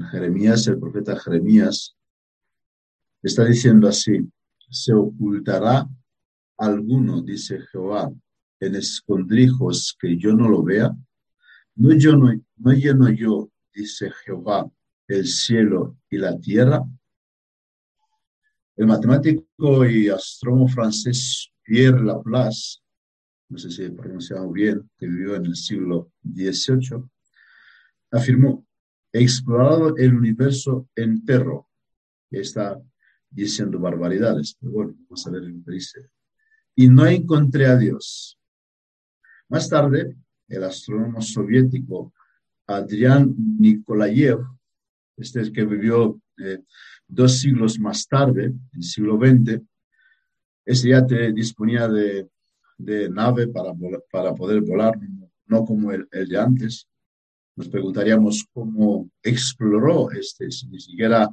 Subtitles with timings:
[0.00, 1.94] Jeremías, el profeta Jeremías,
[3.22, 4.20] está diciendo así,
[4.70, 5.86] se ocultará
[6.56, 8.10] alguno, dice Jehová,
[8.60, 10.94] en escondrijos que yo no lo vea.
[11.74, 14.70] No, yo, no, no lleno yo, dice Jehová,
[15.08, 16.82] el cielo y la tierra.
[18.76, 22.78] El matemático y astrónomo francés Pierre Laplace,
[23.48, 27.04] no sé si he pronunciado bien, que vivió en el siglo XVIII,
[28.10, 28.66] afirmó,
[29.12, 31.68] explorado el universo entero.
[32.30, 32.80] Está
[33.30, 36.08] diciendo barbaridades, pero bueno, vamos a ver lo que dice.
[36.74, 38.38] Y no encontré a Dios.
[39.48, 40.16] Más tarde,
[40.48, 42.12] el astrónomo soviético
[42.66, 44.40] Adrián Nikolayev,
[45.16, 46.60] este es que vivió eh,
[47.06, 49.60] dos siglos más tarde, en el siglo XX,
[50.64, 52.28] ese ya te disponía de,
[53.10, 54.98] nave para, poder volar,
[55.46, 56.88] no como el de antes.
[57.54, 61.28] Nos preguntaríamos cómo exploró este, si ni siquiera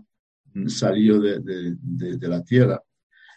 [0.68, 2.82] salió de, la Tierra.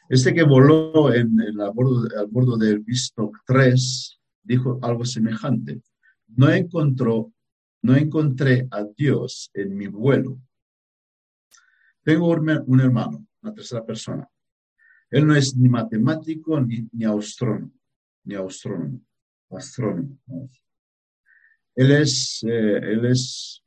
[0.09, 5.81] Este que voló en, la bordo, al bordo del Vostok 3 dijo algo semejante.
[6.29, 7.33] No encontró,
[7.83, 10.41] no encontré a Dios en mi vuelo.
[12.03, 14.29] Tengo un hermano, una tercera persona.
[15.09, 17.71] Él no es ni matemático ni, ni astrónomo,
[18.25, 19.01] ni astrónomo,
[19.51, 20.19] astrónomo.
[21.75, 23.63] Él es, eh, él es,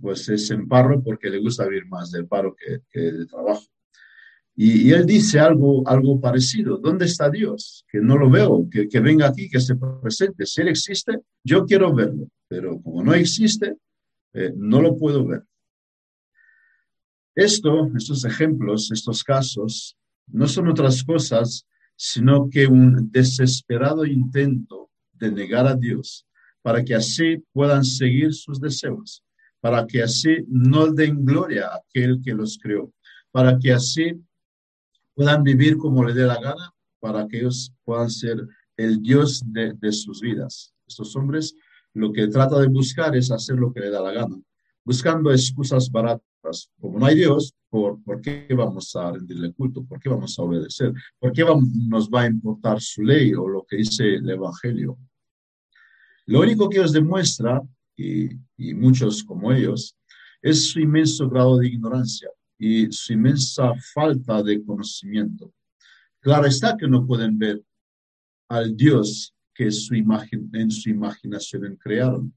[0.00, 3.64] pues es en paro porque le gusta vivir más del paro que, que de trabajo.
[4.60, 6.78] Y, él dice algo, algo parecido.
[6.78, 7.84] ¿Dónde está Dios?
[7.88, 10.46] Que no lo veo, que, que, venga aquí, que se presente.
[10.46, 13.76] Si Él existe, yo quiero verlo, pero como no existe,
[14.32, 15.44] eh, no lo puedo ver.
[17.36, 21.64] Esto, estos ejemplos, estos casos, no son otras cosas,
[21.94, 26.26] sino que un desesperado intento de negar a Dios
[26.62, 29.22] para que así puedan seguir sus deseos,
[29.60, 32.92] para que así no den gloria a aquel que los creó,
[33.30, 34.20] para que así
[35.14, 38.46] puedan vivir como le dé la gana, para que ellos puedan ser
[38.76, 40.72] el Dios de, sus vidas.
[40.86, 41.54] Estos hombres
[41.94, 44.36] lo que trata de buscar es hacer lo que le da la gana,
[44.84, 46.70] buscando excusas baratas.
[46.80, 49.84] Como no hay Dios, ¿por, ¿por qué vamos a rendirle culto?
[49.84, 50.92] ¿Por qué vamos a obedecer?
[51.18, 51.44] ¿Por qué
[51.88, 54.96] nos va a importar su ley o lo que dice el Evangelio?
[56.28, 57.62] Lo único que os demuestra,
[57.96, 58.28] y,
[58.74, 59.96] muchos como ellos,
[60.42, 62.28] es su inmenso grado de ignorancia
[62.58, 65.50] y su inmensa falta de conocimiento.
[66.20, 67.62] Claro está que no pueden ver
[68.50, 72.34] al Dios que su imagen, en su imaginación crearon.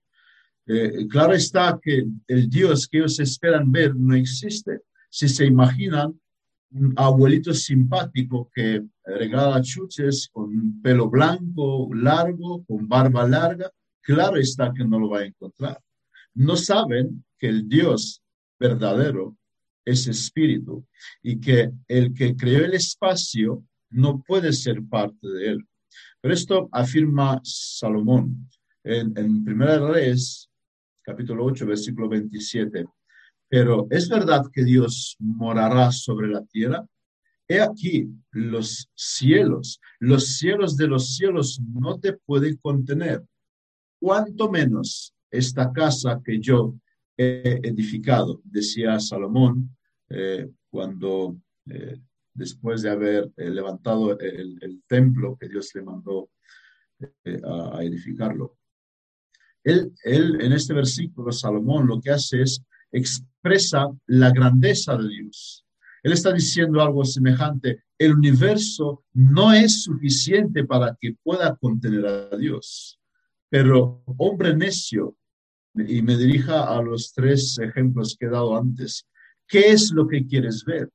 [0.68, 4.79] Eh, claro está que el Dios que ellos esperan ver no existe.
[5.09, 6.18] Si se imaginan
[6.72, 13.69] un abuelito simpático que regala chuches con pelo blanco largo, con barba larga,
[14.02, 15.80] claro está que no lo va a encontrar.
[16.34, 18.22] No saben que el Dios
[18.60, 19.38] verdadero
[19.86, 20.86] es espíritu
[21.22, 25.68] y que el que creó el espacio no puede ser parte de él.
[26.22, 28.48] Pero esto afirma Salomón
[28.84, 30.50] en, Primera Reyes,
[31.02, 32.86] capítulo 8, versículo 27.
[33.50, 36.86] Pero es verdad que Dios morará sobre la tierra.
[37.48, 43.24] He aquí los cielos, los cielos de los cielos no te pueden contener.
[44.02, 46.74] Cuanto menos esta casa que yo
[47.16, 49.78] edificado, decía Salomón,
[50.10, 52.02] eh, cuando eh,
[52.34, 56.32] después de haber eh, levantado el, templo que Dios le mandó
[57.44, 58.58] a, edificarlo.
[59.64, 65.64] Él, él, en este versículo, Salomón lo que hace es expresa la grandeza de Dios.
[66.02, 67.84] Él está diciendo algo semejante.
[68.00, 73.01] El universo no es suficiente para que pueda contener a Dios.
[73.52, 75.18] Pero hombre necio,
[75.76, 79.06] y me dirija a los tres ejemplos que he dado antes.
[79.46, 80.90] ¿Qué es lo que quieres ver?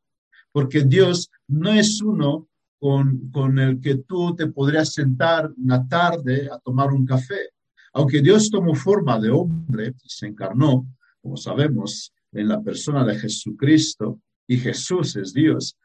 [0.53, 6.49] Porque Dios no es uno con, con el que tú te podrías sentar una tarde
[6.51, 7.51] a tomar un café.
[7.93, 10.87] Aunque Dios tomó forma de hombre se encarnó,
[11.21, 15.77] como sabemos, en la persona de Jesucristo, y Jesús es Dios.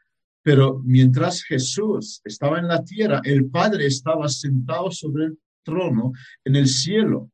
[0.41, 6.13] Pero mientras Jesús estaba en la tierra, el Padre estaba sentado sobre el trono
[6.43, 7.31] en el cielo.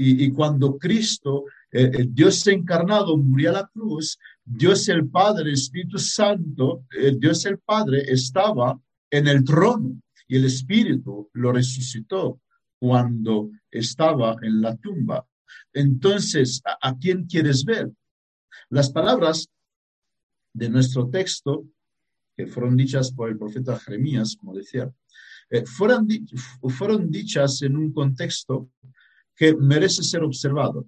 [0.00, 5.98] Y, cuando Cristo, eh, eh, Dios encarnado, murió a la cruz, Dios el Padre, Espíritu
[5.98, 12.40] Santo, eh, Dios el Padre estaba en el trono y el Espíritu lo resucitó
[12.78, 15.26] cuando estaba en la tumba.
[15.72, 17.90] Entonces, ¿a, quién quieres ver?
[18.70, 19.48] Las palabras
[20.52, 21.64] de nuestro texto,
[22.36, 24.92] que fueron dichas por el profeta Jeremías, como decía,
[25.64, 26.06] fueron,
[26.68, 28.70] fueron dichas en un contexto
[29.38, 30.86] que merece ser observado.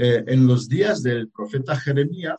[0.00, 2.36] eh, en los días del profeta Jeremías,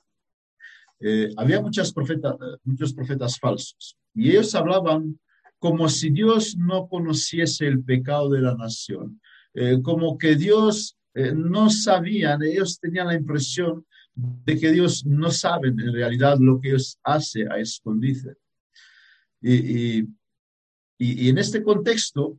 [1.01, 5.19] eh, había muchas profetas, muchos profetas falsos y ellos hablaban
[5.59, 9.19] como si Dios no conociese el pecado de la nación,
[9.53, 10.95] eh, como que Dios
[11.35, 13.85] no sabía, ellos tenían la impresión
[14.15, 18.37] de que Dios no sabe en realidad lo que Dios hace a escondidas.
[19.41, 20.07] y, y
[20.99, 22.37] en este contexto,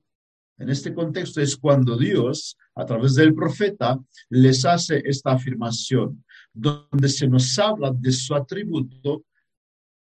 [0.59, 3.99] en este contexto es cuando Dios, a través del profeta,
[4.29, 6.23] les hace esta afirmación,
[6.53, 9.25] donde se nos habla de su atributo,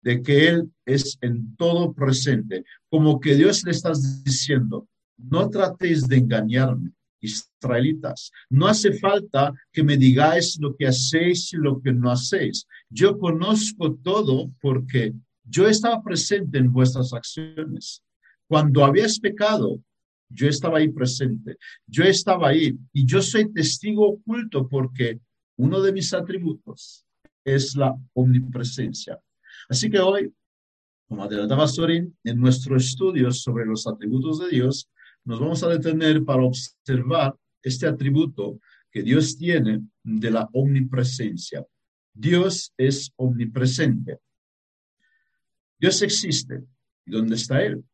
[0.02, 3.93] de que Él es en todo presente, como que Dios le está
[4.25, 11.52] diciendo, no tratéis de engañarme, israelitas, no hace falta que me digáis lo que hacéis
[11.52, 12.66] y lo que no hacéis.
[12.88, 15.14] Yo conozco todo porque
[15.44, 18.02] yo estaba presente en vuestras acciones.
[18.49, 19.81] Cuando habías pecado,
[20.31, 21.56] yo estaba ahí presente,
[21.87, 25.21] yo estaba ahí y yo soy testigo oculto porque
[25.56, 27.05] uno de mis atributos
[27.45, 29.19] es la omnipresencia.
[29.69, 30.33] Así que hoy,
[31.09, 34.91] como adelantaba Sorin, en nuestro estudio sobre los atributos de Dios,
[35.25, 38.61] nos vamos a detener para observar este atributo
[38.91, 41.67] que Dios tiene de la omnipresencia.
[42.15, 44.19] Dios es omnipresente.
[45.79, 46.65] Dios existe.
[47.06, 47.85] ¿Y dónde está Él?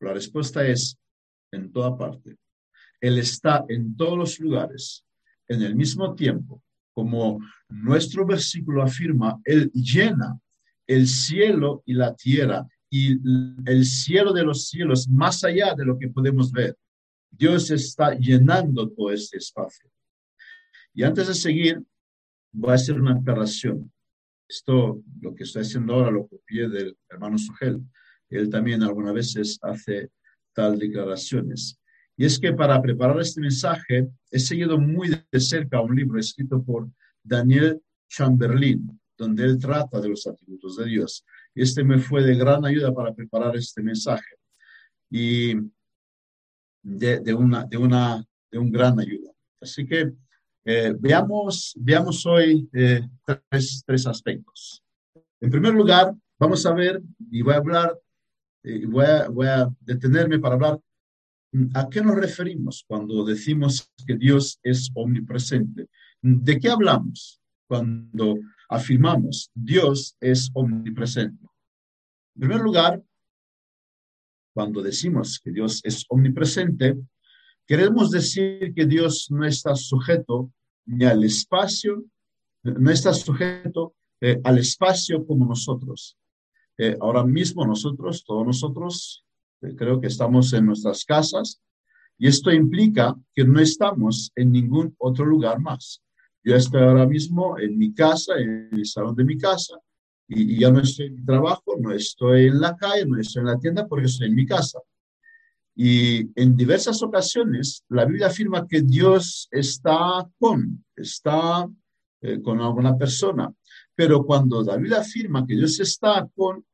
[0.00, 0.98] La respuesta es
[1.52, 2.36] en toda parte.
[3.00, 5.04] Él está en todos los lugares,
[5.48, 6.62] en el mismo tiempo,
[6.94, 10.38] como nuestro versículo afirma, Él llena
[10.86, 13.12] el cielo y la tierra y
[13.70, 16.76] el cielo de los cielos más allá de lo que podemos ver.
[17.30, 19.88] Dios está llenando todo este espacio.
[20.92, 21.82] Y antes de seguir,
[22.52, 23.92] voy a hacer una aclaración.
[24.48, 27.80] Esto, lo que estoy haciendo ahora, lo copié del hermano Sugel.
[28.36, 30.10] Él también algunas veces hace
[30.52, 31.78] tal declaraciones.
[32.16, 36.62] Y es que para preparar este mensaje he seguido muy de cerca un libro escrito
[36.62, 36.88] por
[37.22, 41.24] Daniel Chamberlain, donde él trata de los atributos de Dios.
[41.54, 44.36] Y este me fue de gran ayuda para preparar este mensaje
[45.10, 45.54] y
[46.82, 49.32] de, una, de, un gran ayuda.
[49.60, 50.12] Así que
[50.64, 53.00] eh, veamos, veamos hoy eh,
[53.48, 54.82] tres, tres aspectos.
[55.40, 57.98] En primer lugar, vamos a ver y voy a hablar
[58.62, 60.80] eh, voy, a, detenerme para hablar
[61.74, 65.88] a qué nos referimos cuando decimos que Dios es omnipresente.
[66.22, 71.44] ¿De qué hablamos cuando afirmamos Dios es omnipresente?
[72.36, 73.02] En primer lugar,
[74.54, 76.96] cuando decimos que Dios es omnipresente,
[77.66, 80.52] queremos decir que Dios no está sujeto
[80.86, 82.04] ni al espacio,
[82.62, 86.16] no está sujeto eh, al espacio como nosotros.
[86.82, 89.22] Eh, ahora mismo nosotros, todos nosotros,
[89.60, 91.60] eh, creo que estamos en nuestras casas
[92.16, 96.02] y esto implica que no estamos en ningún otro lugar más.
[96.42, 99.78] Yo estoy ahora mismo en mi casa, en el salón de mi casa,
[100.26, 103.46] y, ya no estoy en mi trabajo, no estoy en la calle, no estoy en
[103.48, 104.80] la tienda porque estoy en mi casa.
[105.76, 111.68] Y en diversas ocasiones la Biblia afirma que Dios está con, está
[112.22, 113.52] eh, con alguna persona.
[113.94, 116.64] Pero cuando la Biblia afirma que Dios está con,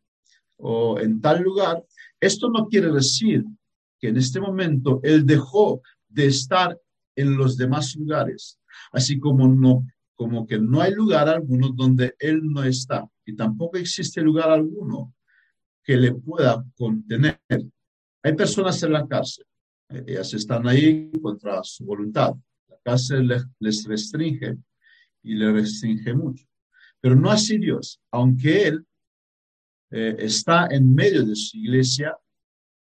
[0.58, 1.84] o en tal lugar,
[2.20, 3.44] esto no quiere decir
[3.98, 6.78] que en este momento Él dejó de estar
[7.14, 8.58] en los demás lugares,
[8.92, 13.76] así como no, como que no hay lugar alguno donde Él no está y tampoco
[13.76, 15.14] existe lugar alguno
[15.82, 17.40] que le pueda contener.
[18.22, 19.44] Hay personas en la cárcel,
[19.88, 22.34] ellas están ahí contra su voluntad.
[22.68, 24.56] La cárcel les restringe
[25.22, 26.46] y le restringe mucho.
[27.00, 28.85] Pero no así Dios, aunque Él
[29.90, 32.16] eh, está en medio de su iglesia,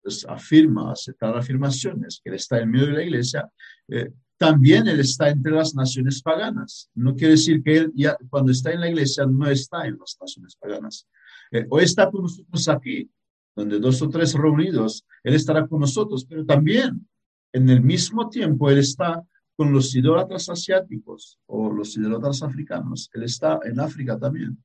[0.02, 3.50] pues afirma, hace tal afirmaciones, que él está en medio de la iglesia,
[3.88, 6.90] eh, también él está entre las naciones paganas.
[6.94, 10.16] No quiere decir que él ya cuando está en la iglesia no está en las
[10.21, 11.06] naciones paganas.
[11.52, 13.09] Eh, o está con nosotros aquí,
[13.54, 17.09] donde dos o tres reunidos, él estará con nosotros, pero también
[17.52, 19.23] en el mismo tiempo él está
[19.54, 23.11] con los idólatras asiáticos o los idólatras africanos.
[23.12, 24.59] Él está en África también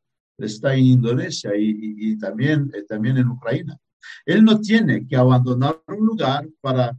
[0.45, 3.79] está en Indonesia y, también, eh, también en Ucrania.
[4.25, 6.97] Él no tiene que abandonar un lugar para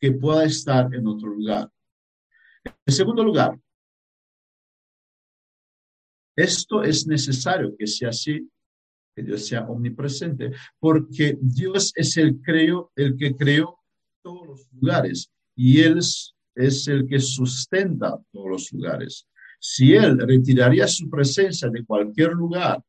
[0.00, 1.70] que pueda estar en otro lugar.
[2.86, 3.58] En segundo lugar,
[6.36, 8.48] esto es necesario que sea así,
[9.14, 13.80] que Dios sea omnipresente, porque Dios es el, creo, el que creó
[14.22, 19.26] todos los lugares y Él es el que sustenta todos los lugares.
[19.58, 22.82] Si Él retiraría su presencia de cualquier lugar,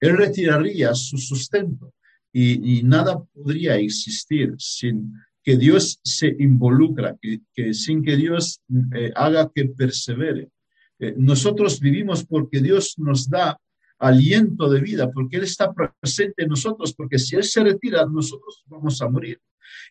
[0.00, 1.94] Él retiraría su sustento
[2.32, 8.60] y, nada podría existir sin que Dios se involucra, que, sin que Dios
[8.94, 10.50] eh, haga que persevere.
[10.98, 13.58] Eh, nosotros vivimos porque Dios nos da
[13.98, 18.62] aliento de vida, porque Él está presente en nosotros, porque si Él se retira, nosotros
[18.66, 19.40] vamos a morir.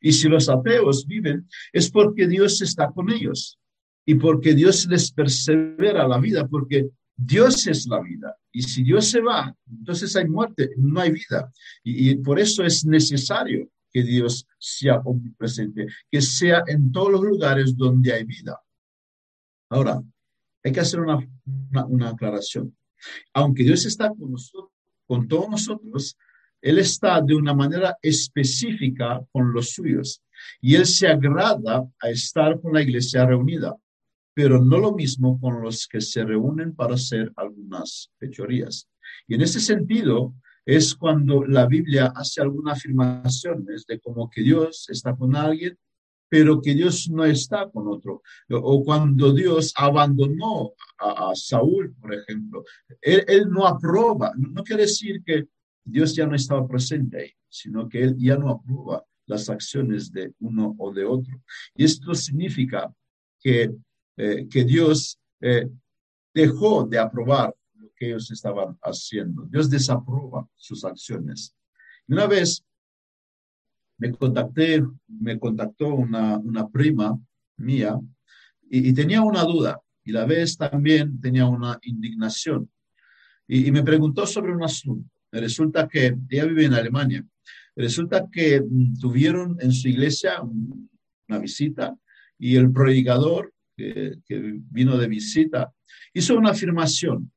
[0.02, 3.58] Y si los ateos viven, es porque Dios está con ellos
[4.06, 8.38] y porque Dios les persevera la vida, porque Dios es la vida.
[8.52, 11.52] Y si Dios se va, entonces hay muerte, no hay vida.
[11.84, 17.76] Y, por eso es necesario que Dios sea omnipresente, que sea en todos los lugares
[17.76, 18.60] donde hay vida.
[19.70, 20.02] Ahora,
[20.64, 21.18] hay que hacer una,
[21.88, 22.76] una, aclaración.
[23.34, 24.72] Aunque Dios está con nosotros,
[25.08, 26.18] con todos nosotros,
[26.62, 30.22] Él está de una manera específica con los suyos
[30.62, 33.76] y Él se agrada a estar con la iglesia reunida
[34.36, 38.88] pero no lo mismo con los que se reúnen para hacer algunas fechorías.
[39.28, 44.90] Y en ese sentido es cuando la Biblia hace algunas afirmaciones de como que Dios
[44.90, 45.78] está con alguien,
[46.28, 48.24] pero que Dios no está con otro.
[48.50, 52.66] O cuando Dios abandonó a, Saúl, por ejemplo,
[53.00, 55.46] él, no aprueba, no quiere decir que
[55.82, 60.34] Dios ya no estaba presente ahí, sino que él ya no aprueba las acciones de
[60.40, 61.42] uno o de otro.
[61.74, 62.94] Y esto significa
[63.40, 63.72] que
[64.18, 65.68] eh, que Dios eh,
[66.34, 69.46] dejó de aprobar lo que ellos estaban haciendo.
[69.46, 71.56] Dios desaprueba sus acciones.
[72.08, 72.64] una vez
[73.98, 77.18] me contacté, me contactó una, una prima
[77.58, 77.98] mía
[78.70, 82.70] y, tenía una duda y la vez también tenía una indignación
[83.48, 85.10] y, y me preguntó sobre un asunto.
[85.32, 87.26] Resulta que ella vive en Alemania.
[87.76, 91.96] Resulta que mm, tuvieron en su iglesia una visita
[92.38, 94.20] y el predicador que,
[94.72, 95.72] vino de visita,
[96.14, 97.32] hizo una afirmación.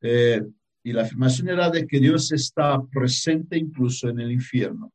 [0.00, 0.42] Eh,
[0.84, 4.92] y la afirmación era de que Dios está presente incluso en el infierno.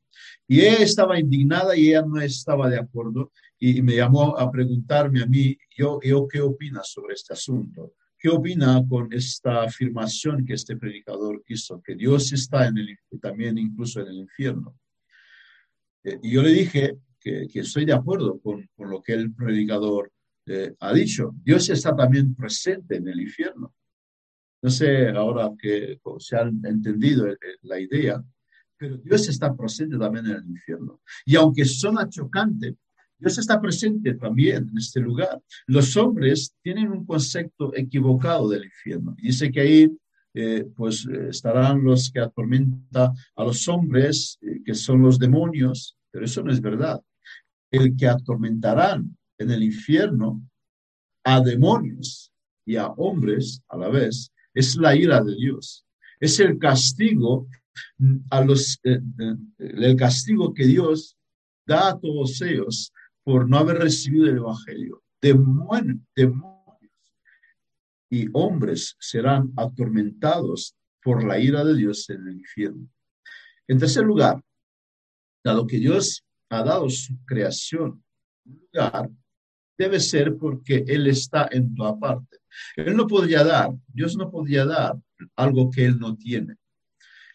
[0.47, 5.21] Y ella estaba indignada y ella no estaba de acuerdo y, me llamó a preguntarme
[5.21, 7.93] a mí, yo, yo, ¿qué opina sobre este asunto?
[8.17, 13.57] ¿Qué opina con esta afirmación que este predicador hizo, que Dios está en el, también
[13.57, 14.77] incluso en el infierno?
[16.03, 19.33] Eh, y yo le dije que, que estoy de acuerdo con, con, lo que el
[19.33, 20.11] predicador
[20.47, 23.73] eh, ha dicho, Dios está también presente en el infierno.
[24.61, 27.27] No sé ahora que se han entendido
[27.61, 28.23] la idea,
[28.77, 31.01] pero Dios está presente también en el infierno.
[31.25, 32.77] Y aunque suena chocante,
[33.19, 35.41] Dios está presente también en este lugar.
[35.65, 39.15] Los hombres tienen un concepto equivocado del infierno.
[39.17, 39.97] Dice que ahí
[40.33, 46.25] eh, pues eh, estarán los que atormentan a los hombres, que son los demonios, pero
[46.25, 47.01] eso no es verdad.
[47.71, 50.41] El que atormentarán en el infierno
[51.23, 52.31] a demonios
[52.65, 55.85] y a hombres a la vez, es la ira de Dios.
[56.19, 57.47] Es el castigo
[58.29, 61.15] a los eh, eh, el castigo que Dios
[61.65, 62.91] da a todos ellos
[63.23, 65.03] por no haber recibido el evangelio.
[65.21, 66.57] Demonios, demonios
[68.09, 72.87] y hombres serán atormentados por la ira de Dios en el infierno.
[73.67, 74.41] En tercer lugar,
[75.43, 78.03] dado que Dios ha dado su creación,
[78.45, 79.09] un lugar
[79.77, 82.37] debe ser porque Él está en toda parte.
[82.75, 84.95] Él no podría dar, Dios no podría dar
[85.35, 86.55] algo que Él no tiene.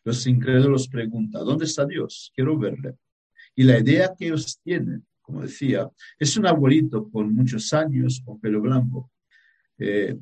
[0.05, 2.33] Los incrédulos preguntan, ¿dónde está Dios?
[2.35, 2.97] Quiero verle.
[3.55, 8.39] Y la idea que ellos tienen, como decía, es un abuelito con muchos años o
[8.39, 9.11] pelo blanco.
[9.79, 10.17] Eh,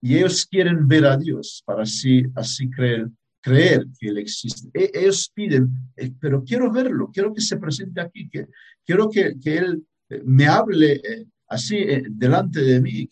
[0.00, 3.08] y ellos quieren ver a Dios para así, así creer,
[3.40, 4.68] creer que Él existe.
[4.74, 8.46] E, ellos piden, eh, pero quiero verlo, quiero que se presente aquí, que,
[8.84, 9.86] quiero que, que Él
[10.24, 13.08] me hable eh, así eh, delante de mí.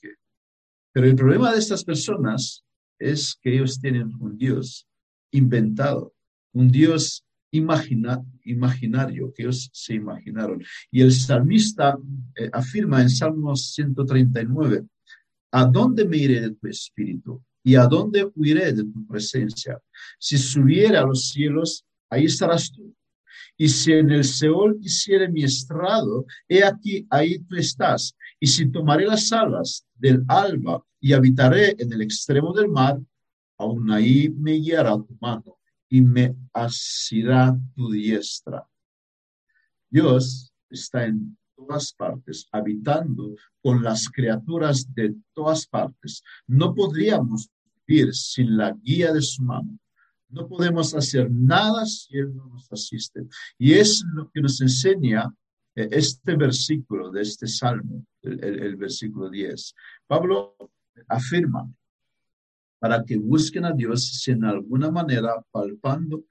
[0.93, 2.65] Pero el problema de estas personas
[2.99, 4.87] es que ellos tienen un Dios
[5.33, 6.15] inventado,
[6.53, 10.63] un Dios imaginario que ellos se imaginaron.
[10.91, 11.97] Y el salmista
[12.35, 14.85] eh, afirma en Salmos 139,
[15.53, 17.43] ¿a dónde me iré de tu espíritu?
[17.63, 19.81] ¿Y a dónde huiré de tu presencia?
[20.19, 22.86] Si subiera a los cielos, ahí estarás tú.
[23.57, 28.15] Y si en el Seol hiciere mi estrado, he aquí, ahí tú estás.
[28.39, 33.01] Y si tomaré las alas del alba y habitaré en el extremo del mar,
[33.59, 35.59] aún ahí me guiará tu mano
[35.89, 38.69] y me asirá tu diestra.
[39.89, 46.23] Dios está en todas partes, habitando con las criaturas de todas partes.
[46.47, 47.49] No podríamos
[47.87, 49.79] vivir sin la guía de su mano.
[50.29, 53.27] No podemos hacer nada si Él no nos asiste.
[53.59, 55.33] Y es lo que nos enseña
[55.75, 59.75] eh, este versículo de este salmo, el, versículo 10.
[60.07, 60.57] Pablo
[61.09, 61.71] afirma,
[62.79, 66.25] para que busquen a Dios si en alguna manera palpando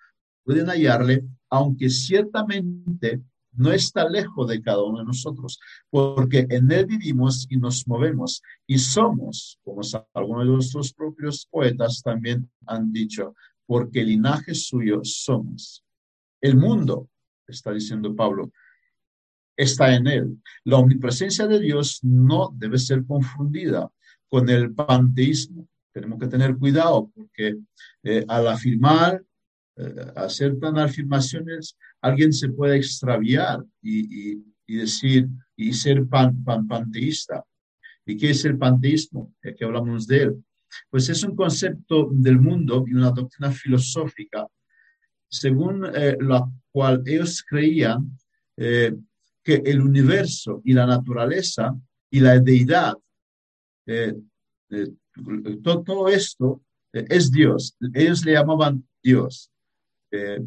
[0.43, 3.21] pueden hallarle, aunque ciertamente
[3.53, 5.59] no está lejos de cada uno de nosotros,
[5.89, 9.81] porque en Él vivimos y nos movemos y somos, como
[10.13, 13.33] algunos de nuestros propios poetas también han dicho,
[13.65, 15.83] porque linaje suyo somos.
[16.41, 17.09] El mundo,
[17.47, 18.51] está diciendo Pablo,
[19.55, 20.41] está en Él.
[20.63, 23.89] La omnipresencia de Dios no debe ser confundida
[24.29, 25.67] con el panteísmo.
[25.93, 27.55] Tenemos que tener cuidado porque
[28.03, 29.23] eh, al afirmar
[29.77, 37.43] eh, hacer tan afirmaciones, alguien se puede extraviar y, decir y ser pan, pan, panteísta.
[38.05, 39.33] ¿Y qué es el panteísmo?
[39.41, 40.43] que hablamos de él.
[40.89, 44.47] Pues es un concepto del mundo y una doctrina filosófica
[45.27, 48.17] según eh, la cual ellos creían
[48.57, 48.95] eh,
[49.43, 51.75] que el universo y la naturaleza
[52.09, 52.95] y la deidad,
[55.63, 57.77] todo, todo, esto es Dios.
[57.93, 59.51] Ellos le llamaban Dios.
[60.11, 60.39] Eh,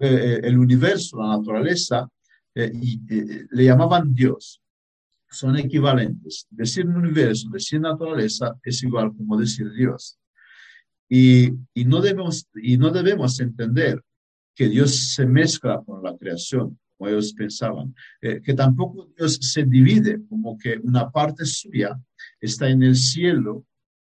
[0.00, 2.08] eh, el universo, la naturaleza,
[2.54, 3.00] eh, y,
[3.50, 4.60] le llamaban Dios.
[5.30, 6.46] Son equivalentes.
[6.50, 10.18] Decir universo, decir naturaleza es igual como decir Dios.
[11.08, 14.02] Y, y, no, debemos, y no debemos entender
[14.54, 20.20] que Dios se mezcla con la creación, como ellos pensaban, que tampoco Dios se divide,
[20.28, 21.98] como que una parte suya
[22.40, 23.64] está en el cielo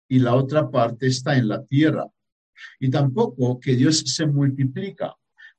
[0.10, 2.08] y la otra parte está en la tierra
[2.80, 5.16] y tampoco que Dios se multiplica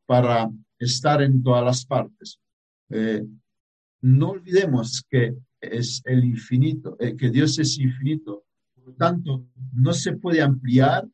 [0.07, 2.41] para estar en todas las partes.
[2.91, 3.25] Eh,
[4.03, 8.45] no olvidemos que es el infinito, eh, que Dios es infinito.
[8.75, 11.09] Por lo tanto, no se puede ampliar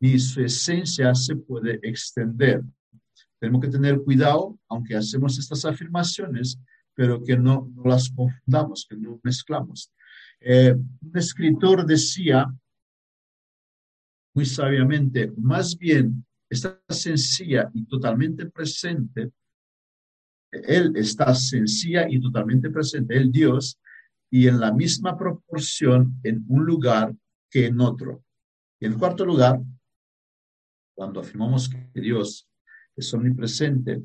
[0.00, 2.62] ni su esencia se puede extender.
[3.38, 6.58] Tenemos que tener cuidado, aunque hacemos estas afirmaciones,
[6.94, 9.92] pero que no, las confundamos, que no mezclamos.
[10.40, 12.46] Eh, un escritor decía
[14.34, 19.32] muy sabiamente, más bien está sencilla y totalmente presente.
[20.50, 23.78] Él está sencilla y totalmente presente, el Dios,
[24.30, 27.14] y en la misma proporción en un lugar
[27.50, 28.24] que en otro.
[28.80, 29.60] Y en cuarto lugar,
[30.94, 32.48] cuando afirmamos que Dios
[32.94, 34.02] es omnipresente,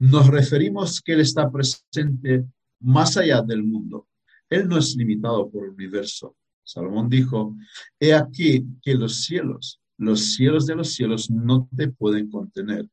[0.00, 2.44] nos referimos que Él está presente
[2.80, 4.06] más allá del mundo.
[4.48, 6.36] Él no es limitado por el universo.
[6.62, 7.56] Salomón dijo,
[7.98, 12.88] he aquí que los cielos, los cielos de los cielos no te pueden contener.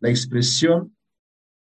[0.00, 0.95] La expresión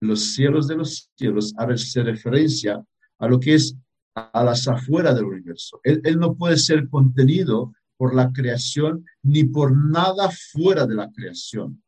[0.02, 2.84] los cielos de los cielos hace referencia
[3.18, 3.76] a lo que es
[4.14, 5.80] a las afueras del universo.
[5.84, 11.10] Él, él no puede ser contenido por la creación ni por nada fuera de la
[11.10, 11.82] creación.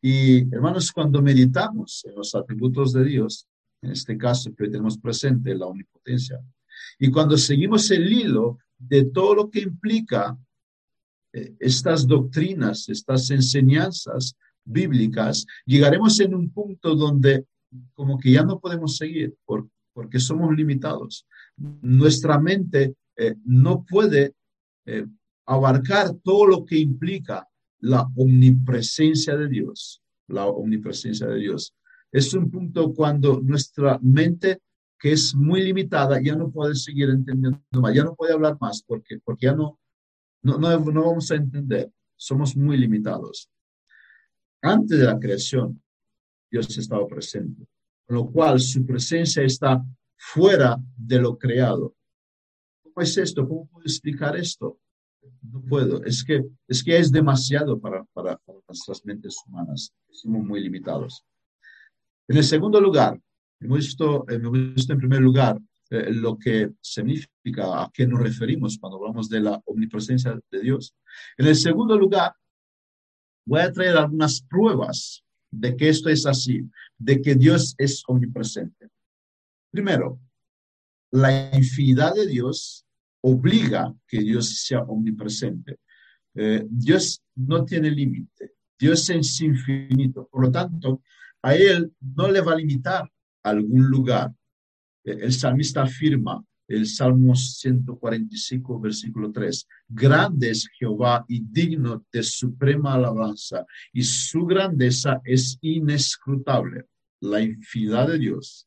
[0.00, 3.48] Y hermanos, cuando meditamos en los atributos de Dios,
[3.80, 6.38] en este caso que tenemos presente, la omnipotencia,
[6.98, 10.36] y cuando seguimos el hilo de todo lo que implica
[11.32, 17.46] eh, estas doctrinas, estas enseñanzas bíblicas, llegaremos en un punto donde
[17.94, 19.36] como que ya no podemos seguir
[19.92, 21.26] porque somos limitados.
[21.56, 24.34] Nuestra mente eh, no puede
[24.86, 25.06] eh,
[25.46, 27.46] abarcar todo lo que implica
[27.80, 31.74] la omnipresencia de Dios, la omnipresencia de Dios.
[32.10, 34.60] Es un punto cuando nuestra mente
[34.98, 38.82] que es muy limitada, ya no puede seguir entendiendo más, ya no puede hablar más
[38.82, 39.78] porque, porque ya no,
[40.42, 43.50] no, no, no vamos a entender, somos muy limitados.
[44.62, 45.82] Antes de la creación,
[46.54, 47.66] Dios estaba presente,
[48.06, 49.84] con lo cual su presencia está
[50.16, 51.94] fuera de lo creado.
[52.82, 53.46] ¿Cómo es esto?
[53.48, 54.78] ¿Cómo puedo explicar esto?
[55.42, 56.04] No puedo.
[56.04, 59.92] Es que es, que es demasiado para, para, nuestras mentes humanas.
[60.10, 61.24] Somos muy limitados.
[62.28, 63.18] En el segundo lugar,
[63.60, 68.76] Hemos visto, hemos visto en primer lugar eh, lo que significa, a qué nos referimos
[68.78, 70.94] cuando hablamos de la omnipresencia de Dios.
[71.38, 72.34] En el segundo lugar,
[73.46, 75.24] voy a traer algunas pruebas
[75.58, 78.88] de que esto es así, de que Dios es omnipresente.
[79.70, 80.20] Primero,
[81.10, 82.84] la infinidad de Dios
[83.22, 85.78] obliga que Dios sea omnipresente.
[86.34, 91.02] Eh, Dios no tiene límite, Dios es infinito, por lo tanto,
[91.42, 93.08] a Él no le va a limitar
[93.42, 94.32] algún lugar.
[95.04, 102.94] El salmista afirma, el Salmo 145, versículo 3, grande es Jehová y digno de suprema
[102.94, 106.86] alabanza, y su grandeza es inescrutable.
[107.20, 108.66] La infinidad de Dios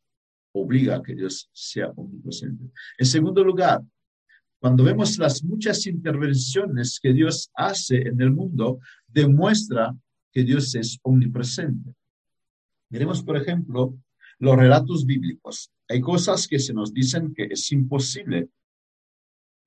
[0.52, 2.72] obliga a que Dios sea omnipresente.
[2.98, 3.82] En segundo lugar,
[4.60, 9.96] cuando vemos las muchas intervenciones que Dios hace en el mundo, demuestra
[10.32, 11.94] que Dios es omnipresente.
[12.90, 13.98] Miremos, por ejemplo,
[14.40, 15.72] los relatos bíblicos.
[15.90, 18.50] Hay cosas que se nos dicen que es imposible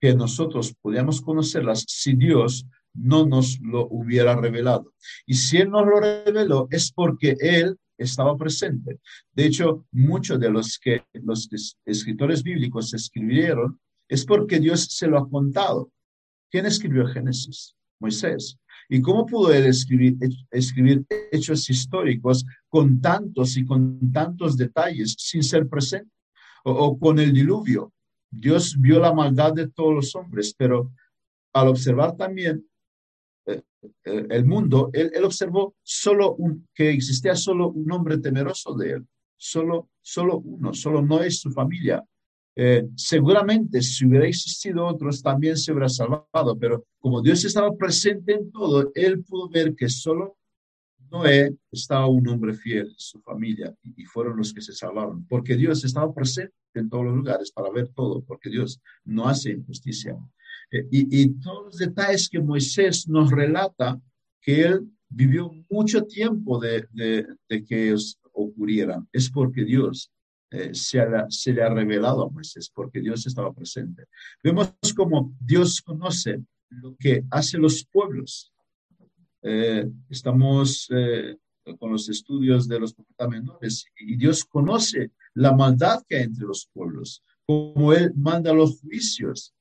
[0.00, 4.94] que nosotros podamos conocerlas si Dios no nos lo hubiera revelado.
[5.26, 8.98] Y si Él nos lo reveló es porque Él estaba presente.
[9.32, 11.48] De hecho, muchos de los que los
[11.84, 13.78] escritores bíblicos escribieron
[14.08, 15.92] es porque Dios se lo ha contado.
[16.50, 17.76] ¿Quién escribió Génesis?
[18.00, 18.58] Moisés.
[18.92, 25.68] ¿Y cómo pudo él escribir, hechos históricos con tantos y con tantos detalles sin ser
[25.68, 26.10] presente?
[26.64, 27.92] O, con el diluvio.
[28.28, 30.92] Dios vio la maldad de todos los hombres, pero
[31.52, 32.66] al observar también
[33.46, 33.62] eh,
[34.04, 36.36] eh, el mundo, él, observó solo
[36.74, 41.52] que existía solo un hombre temeroso de él, solo, solo uno, solo no es su
[41.52, 42.04] familia.
[42.56, 48.34] Eh, seguramente si hubiera existido otros también se hubiera salvado, pero como Dios estaba presente
[48.34, 50.36] en todo, él pudo ver que solo
[51.10, 55.84] Noé estaba un hombre fiel, su familia, y, fueron los que se salvaron, porque Dios
[55.84, 60.16] estaba presente en todos los lugares para ver todo, porque Dios no hace injusticia.
[60.70, 64.00] Eh, y, todos los detalles que Moisés nos relata,
[64.40, 67.94] que él vivió mucho tiempo de, de, que
[68.32, 70.12] ocurrieran, es porque Dios
[70.50, 74.06] eh, se, se, le ha revelado a Moisés, porque Dios estaba presente.
[74.42, 78.52] Vemos como Dios conoce lo que hacen los pueblos,
[79.42, 81.36] eh, estamos eh,
[81.78, 86.46] con los estudios de los profetas menores y Dios conoce la maldad que hay entre
[86.46, 89.54] los pueblos, como Él manda los juicios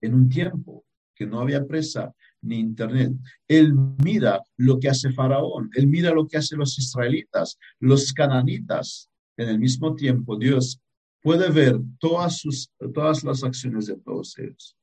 [0.00, 3.12] en un tiempo que no había presa ni internet.
[3.48, 9.07] Él mira lo que hace Faraón, él mira lo que hacen los israelitas, los cananitas.
[9.38, 10.82] En el mismo tiempo, Dios
[11.22, 14.76] puede ver todas, sus, todas las acciones de todos ellos.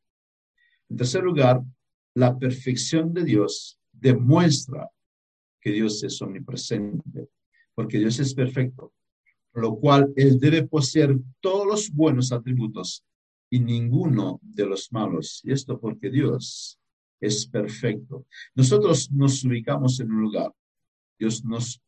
[0.90, 1.62] En tercer lugar,
[2.16, 4.90] la perfección de Dios demuestra
[5.62, 7.28] que Dios es omnipresente,
[7.74, 8.94] porque Dios es perfecto,
[9.54, 13.04] lo cual Él debe poseer todos los buenos atributos
[13.50, 15.42] y ninguno de los malos.
[15.44, 16.80] Y esto porque Dios
[17.20, 18.26] es perfecto.
[18.54, 20.54] Nosotros nos ubicamos en un lugar.
[21.20, 21.82] Dios nos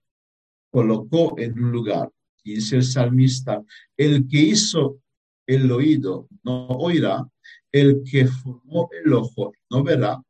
[0.70, 2.12] colocó en un lugar.
[2.48, 3.62] Y dice el salmista,
[3.98, 5.02] el que hizo
[5.46, 7.28] el oído no oirá,
[7.74, 10.24] el que formó el ojo no verá,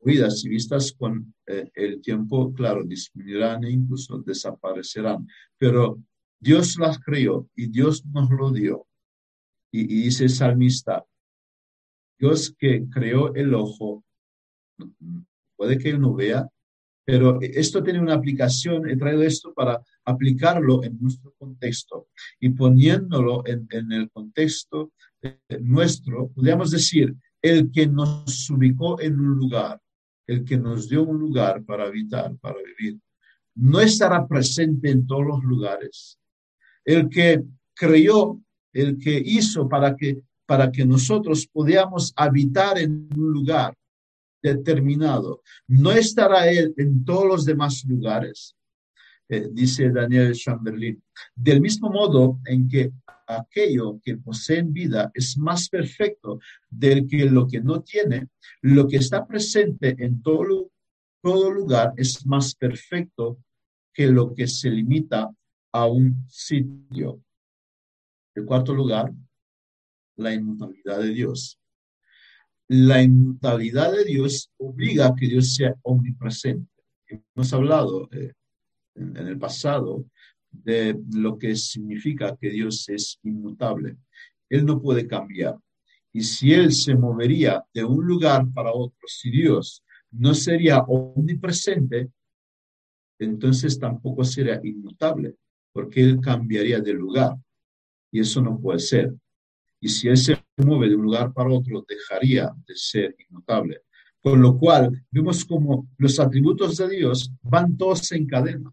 [0.00, 5.28] oídas y vistas con eh, el tiempo, claro, disminuirán e incluso desaparecerán.
[5.56, 6.02] Pero
[6.40, 8.88] Dios las creó y Dios nos lo dio.
[9.70, 11.06] Y, dice el salmista,
[12.18, 14.04] Dios que creó el ojo,
[15.56, 16.48] puede que él no vea,
[17.04, 23.42] pero esto tiene una aplicación, he traído esto para aplicarlo en nuestro contexto y poniéndolo
[23.46, 24.92] en, el contexto
[25.60, 29.80] nuestro, podríamos decir, el que nos ubicó en un lugar,
[30.26, 32.98] el que nos dio un lugar para habitar, para vivir,
[33.56, 36.18] no estará presente en todos los lugares.
[36.84, 37.42] El que
[37.74, 38.40] creyó,
[38.72, 43.74] el que hizo para que, para que nosotros podamos habitar en un lugar
[44.42, 48.56] determinado, no estará él en todos los demás lugares.
[49.28, 51.02] Eh, dice Daniel Chamberlain.
[51.34, 52.92] Del mismo modo en que
[53.26, 58.28] aquello que posee vida es más perfecto del que lo que no tiene,
[58.60, 60.70] lo que está presente en todo,
[61.22, 63.38] todo lugar es más perfecto
[63.94, 65.30] que lo que se limita
[65.72, 67.22] a un sitio.
[68.34, 69.12] En cuarto lugar,
[70.16, 71.58] la inmutabilidad de Dios.
[72.74, 76.72] La inmutabilidad de Dios obliga a que Dios sea omnipresente.
[77.06, 78.32] Hemos hablado eh,
[78.94, 80.06] en, el pasado
[80.50, 83.98] de lo que significa que Dios es inmutable.
[84.48, 85.58] Él no puede cambiar.
[86.14, 92.08] Y si Él se movería de un lugar para otro, si Dios no sería omnipresente,
[93.18, 95.36] entonces tampoco sería inmutable,
[95.74, 97.36] porque Él cambiaría de lugar.
[98.10, 99.12] Y eso no puede ser.
[99.82, 103.82] Y si Él se mueve de un lugar para otro, dejaría de ser inmutable.
[104.22, 108.72] Con lo cual, vemos como los atributos de Dios van todos en cadena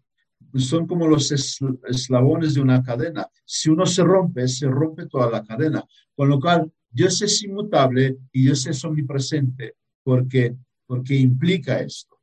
[0.58, 3.28] son como los eslabones de una cadena.
[3.44, 5.84] Si uno se rompe, se rompe toda la cadena.
[6.14, 12.16] Con lo cual, Dios es inmutable y Dios es omnipresente porque, porque implica esto.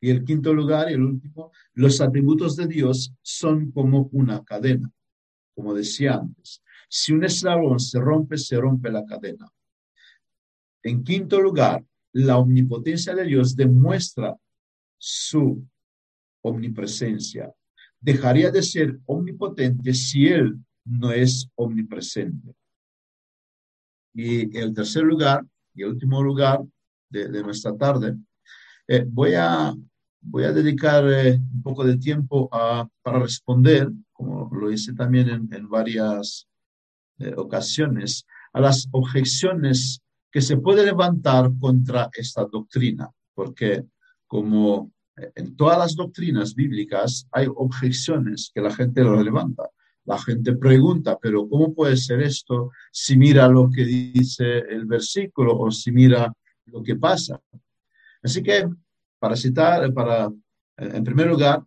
[0.00, 4.92] Y el quinto lugar y el último, los atributos de Dios son como una cadena,
[5.54, 6.62] como decía antes.
[6.88, 9.48] Si un eslabón se rompe, se rompe la cadena.
[10.82, 14.36] En quinto lugar, la omnipotencia de Dios demuestra
[14.98, 15.66] su
[16.42, 17.52] omnipresencia.
[18.00, 22.54] Dejaría de ser omnipotente si Él no es omnipresente.
[24.14, 26.60] Y el tercer lugar y el último lugar
[27.08, 28.16] de, nuestra tarde,
[28.86, 29.74] eh, voy, a,
[30.24, 35.28] voy a dedicar eh, un poco de tiempo a, para responder, como lo hice también
[35.28, 36.48] en, varias
[37.18, 43.84] eh, ocasiones, a las objeciones que se puede levantar contra esta doctrina, porque
[44.26, 49.68] como en todas las doctrinas bíblicas hay objeciones que la gente lo levanta.
[50.06, 55.56] La gente pregunta, pero ¿cómo puede ser esto si mira lo que dice el versículo
[55.56, 56.32] o si mira
[56.66, 57.40] lo que pasa?
[58.22, 58.68] Así que,
[59.24, 60.30] para citar, para,
[60.76, 61.64] en primer lugar,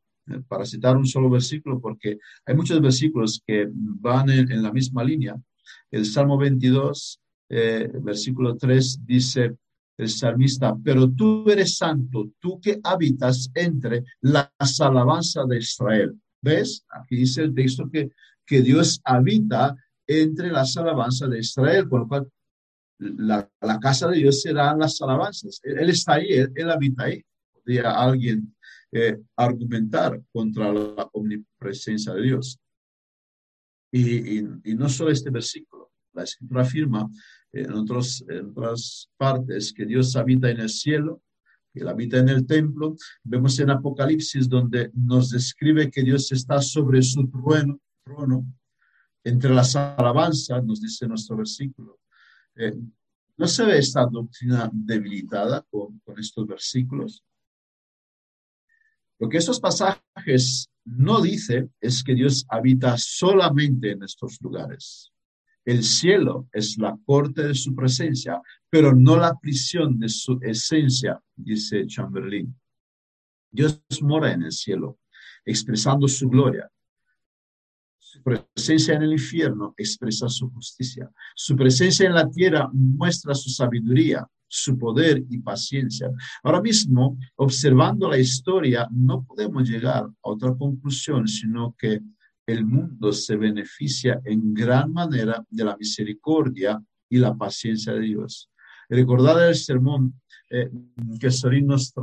[0.48, 5.36] para citar un solo versículo, porque hay muchos versículos que van en, la misma línea.
[5.90, 9.56] El Salmo 22, eh, versículo 3, dice,
[9.98, 16.16] el salmista, pero tú eres santo, tú que habitas entre las alabanzas de Israel.
[16.40, 16.86] ¿Ves?
[16.90, 18.12] Aquí dice el texto que,
[18.46, 22.28] que Dios habita entre las alabanzas de Israel, por lo cual
[23.00, 23.50] la,
[23.82, 25.60] casa de Dios serán las alabanzas.
[25.64, 27.24] Él, está ahí, él, habita ahí.
[27.68, 28.56] Podría alguien
[28.94, 32.58] eh, argumentar contra la omnipresencia de Dios.
[33.92, 37.10] Y, y, no solo este versículo, la escritura afirma
[37.52, 41.22] en, otros, en otras partes que Dios habita en el cielo,
[41.74, 42.96] que Él habita en el templo.
[43.22, 48.46] Vemos en Apocalipsis donde nos describe que Dios está sobre su trono, trono
[49.26, 52.00] entre las alabanzas, nos dice nuestro versículo.
[52.56, 52.80] Eh,
[53.36, 57.26] ¿No se ve esta doctrina debilitada con, con estos versículos?
[59.20, 65.12] Lo que estos pasajes no dice es que Dios habita solamente en estos lugares.
[65.66, 71.22] El cielo es la corte de su presencia, pero no la prisión de su esencia,
[71.36, 72.56] dice Chamberlain.
[73.52, 75.00] Dios mora en el cielo,
[75.44, 76.70] expresando su gloria.
[77.98, 81.12] Su presencia en el infierno expresa su justicia.
[81.36, 86.10] Su presencia en la tierra muestra su sabiduría, su poder y paciencia.
[86.44, 92.02] Ahora mismo, observando la historia, no podemos llegar a otra conclusión, sino que
[92.48, 98.50] el mundo se beneficia en gran manera de la misericordia y la paciencia de Dios.
[98.90, 100.14] Recordar el sermón
[100.50, 100.72] eh,
[101.20, 101.94] que Sorín nos,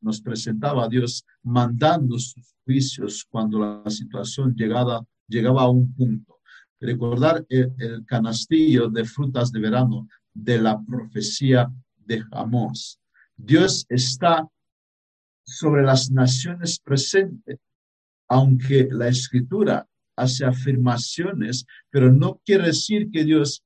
[0.00, 6.38] nos, presentaba a Dios mandando sus juicios cuando la situación llegaba, a un punto.
[6.80, 10.06] Recordar el canastillo de frutas de verano
[10.38, 12.98] de la profecía de Amós.
[13.36, 14.48] Dios está
[15.44, 17.58] sobre las naciones presentes
[18.28, 23.62] aunque la escritura hace afirmaciones, pero no quiere decir que Dios,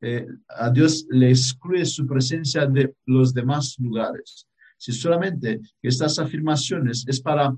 [0.00, 4.46] eh, a Dios le excluye su presencia de los demás lugares.
[4.76, 7.56] Si solamente estas afirmaciones es para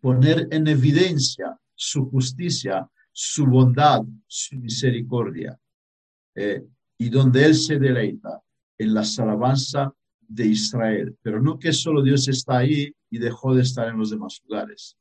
[0.00, 5.58] poner en evidencia su justicia, su bondad, su misericordia,
[6.36, 6.64] eh,
[6.98, 8.42] y donde Él se deleita
[8.76, 13.62] en la alabanza de Israel, pero no que solo Dios está ahí y dejó de
[13.62, 14.96] estar en los demás lugares.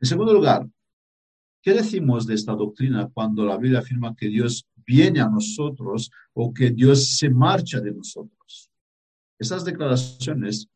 [0.00, 0.66] En segundo lugar,
[1.62, 6.54] ¿qué decimos de esta doctrina cuando la Biblia afirma que Dios viene a nosotros o
[6.54, 8.70] que Dios se marcha de nosotros?
[9.38, 10.68] Estas declaraciones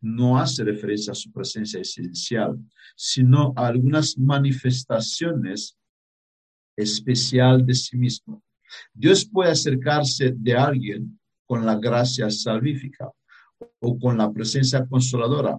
[0.00, 2.58] no hacen referencia a su presencia esencial,
[2.96, 5.78] sino a algunas manifestaciones
[6.76, 8.42] especial de sí mismo.
[8.92, 13.10] Dios puede acercarse de alguien con la gracia salvífica
[13.80, 15.58] o con la presencia consoladora,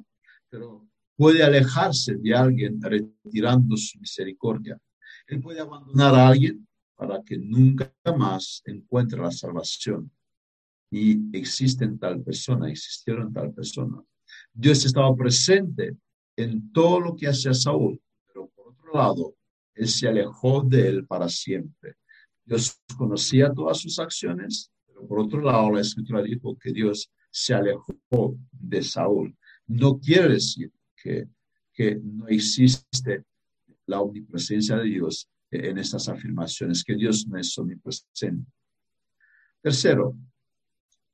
[0.49, 4.77] pero puede alejarse de alguien retirando su misericordia.
[5.27, 10.11] Él puede abandonar a alguien para que nunca más encuentre la salvación.
[10.91, 14.03] Y existen tal persona, existieron tal persona.
[14.53, 15.95] Dios estaba presente
[16.35, 19.35] en todo lo que hacía Saúl, pero por otro lado,
[19.75, 21.95] él se alejó de él para siempre.
[22.45, 27.53] Dios conocía todas sus acciones, pero por otro lado, la escritura dijo que Dios se
[27.53, 29.35] alejó de Saúl.
[29.67, 31.27] No quiere decir que,
[32.03, 33.23] no existe
[33.87, 38.51] la omnipresencia de Dios en estas afirmaciones, que Dios no es omnipresente.
[39.61, 40.15] Tercero,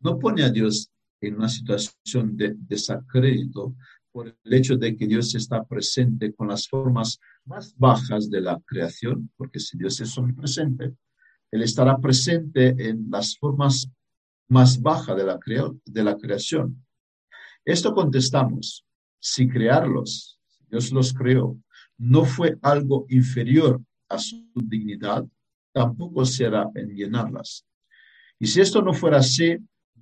[0.02, 3.76] no pone a Dios en una situación de desacrédito
[4.12, 8.60] por el hecho de que Dios está presente con las formas más bajas de la
[8.66, 10.96] creación, porque si Dios es omnipresente,
[11.52, 13.90] Él estará presente en las formas
[14.48, 16.86] más bajas de la, creación.
[17.64, 18.86] Esto contestamos,
[19.20, 21.58] si crearlos, Dios los creó,
[21.98, 25.26] no fue algo inferior a su dignidad,
[25.72, 27.66] tampoco será en llenarlas.
[28.40, 29.58] Y si esto no fuera así,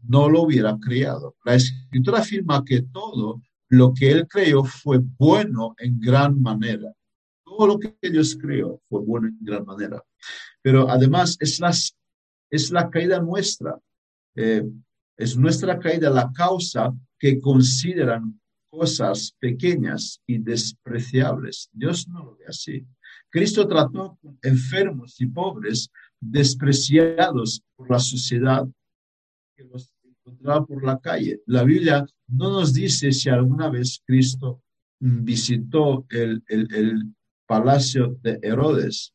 [0.07, 1.35] no lo hubiera creado.
[1.43, 6.93] La escritura afirma que todo lo que él creó fue bueno en gran manera.
[7.43, 10.01] Todo lo que Dios creó fue bueno en gran manera.
[10.67, 11.95] Pero además es, las,
[12.49, 13.79] es la caída nuestra.
[14.35, 14.65] Eh,
[15.15, 18.37] es nuestra caída la causa que consideran
[18.69, 21.69] cosas pequeñas y despreciables.
[21.71, 22.85] Dios no lo ve así.
[23.29, 28.67] Cristo trató con enfermos y pobres despreciados por la sociedad
[29.55, 29.93] que los
[30.67, 31.39] por la calle.
[31.45, 34.61] La Biblia no nos dice si alguna vez Cristo
[34.99, 39.13] visitó el, el palacio de Herodes,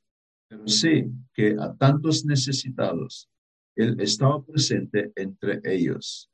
[0.53, 3.27] pero sí que a tantos necesitados,
[3.75, 6.29] Él estaba presente entre ellos,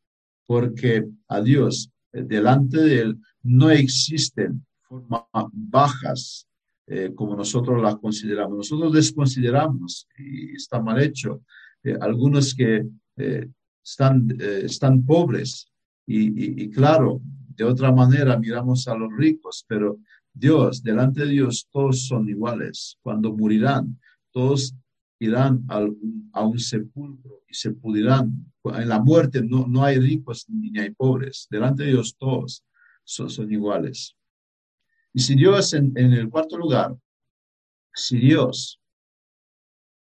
[0.44, 6.48] porque a Dios, eh, delante de Él, no existen formas bajas
[6.88, 8.56] eh, como nosotros las consideramos.
[8.56, 11.42] Nosotros desconsideramos, y está mal hecho,
[11.84, 12.84] eh, algunos que
[13.82, 15.70] están, están pobres,
[16.06, 17.20] y, y claro,
[17.56, 19.98] de otra manera miramos a los ricos, pero
[20.32, 22.96] Dios, delante de Dios, todos son iguales.
[23.02, 23.98] Cuando morirán,
[24.32, 24.74] todos
[25.20, 25.64] irán
[26.32, 28.52] a un sepulcro y se pudrirán.
[28.64, 31.46] En la muerte no, no hay ricos ni hay pobres.
[31.50, 32.64] Delante de Dios todos
[33.04, 34.16] son, son iguales.
[35.12, 36.94] Y si Dios, en, el cuarto lugar,
[37.92, 38.80] si Dios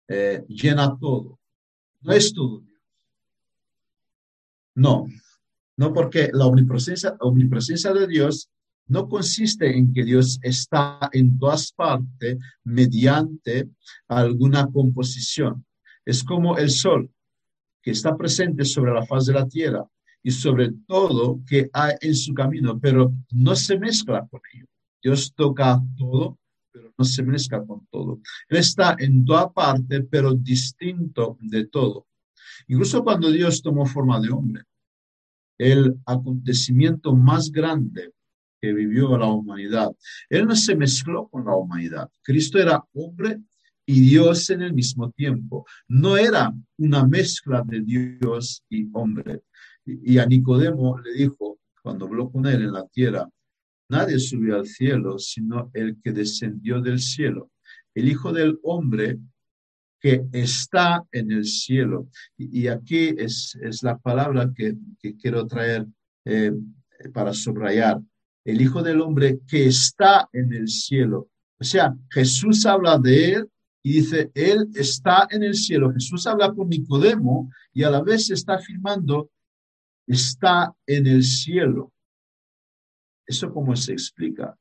[0.08, 1.40] eh, llena todo,
[2.02, 2.82] no es todo Dios.
[4.76, 5.08] No,
[5.78, 8.50] no porque la omnipresencia, omnipresencia de Dios
[8.88, 13.70] no consiste en que Dios está en todas partes mediante
[14.08, 15.66] alguna composición.
[16.06, 17.12] Es como el sol,
[17.82, 19.86] que está presente sobre la faz de la tierra
[20.24, 24.66] y sobre todo que hay en su camino, pero no se mezcla con ello.
[25.02, 26.38] Dios toca todo,
[26.72, 28.20] pero no se mezcla con todo.
[28.50, 32.08] Él está en toda parte, pero distinto de todo.
[32.68, 34.64] Incluso cuando Dios tomó forma de hombre,
[35.58, 38.12] el acontecimiento más grande
[38.62, 39.92] que vivió la humanidad.
[40.30, 42.10] Él no se mezcló con la humanidad.
[42.24, 43.40] Cristo era hombre
[43.86, 45.66] y Dios en el mismo tiempo.
[45.88, 49.42] No era una mezcla de Dios y hombre.
[49.86, 53.28] Y a Nicodemo le dijo, cuando habló con él en la tierra,
[53.90, 57.52] nadie subió al cielo sino el que descendió del cielo,
[57.96, 59.18] el Hijo del Hombre
[60.00, 62.10] que está en el cielo.
[62.38, 64.76] Y, aquí es, es, la palabra que,
[65.20, 65.86] quiero traer
[66.26, 66.52] eh,
[67.14, 68.00] para subrayar
[68.48, 71.30] el Hijo del Hombre que está en el cielo.
[71.60, 73.52] O sea, Jesús habla de él
[73.84, 75.92] y dice, él está en el cielo.
[75.92, 79.30] Jesús habla con Nicodemo y a la vez está afirmando,
[80.08, 81.92] está en el cielo.
[83.26, 84.58] ¿Eso cómo se explica?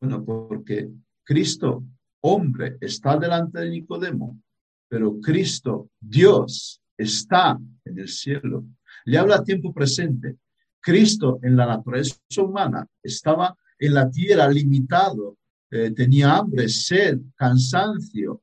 [0.00, 0.88] Bueno, porque
[1.24, 1.84] Cristo,
[2.22, 4.40] hombre, está delante de Nicodemo,
[4.88, 8.64] pero Cristo, Dios, está en el cielo.
[9.04, 10.36] Le habla a tiempo presente.
[10.80, 15.38] Cristo en la naturaleza humana estaba en la tierra limitado,
[15.70, 18.42] eh, tenía hambre, sed, cansancio,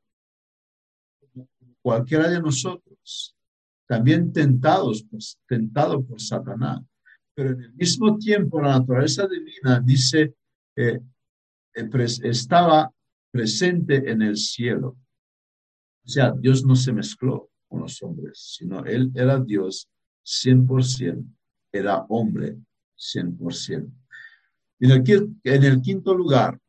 [1.82, 3.36] cualquiera de nosotros,
[3.88, 5.06] también tentados,
[5.48, 6.82] tentado por Satanás.
[7.34, 10.36] Pero en el mismo tiempo la naturaleza divina dice,
[10.76, 11.00] eh,
[11.76, 11.90] eh,
[12.24, 12.92] estaba
[13.32, 14.98] presente en el cielo.
[16.04, 19.88] O sea, Dios no se mezcló con los hombres, sino Él era Dios
[20.26, 21.37] 100%
[21.78, 22.58] era hombre
[22.98, 23.92] 100%.
[24.80, 26.60] En el, en el quinto lugar,